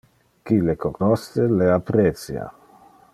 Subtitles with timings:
[0.49, 2.51] Qui le cognosce le apprecia.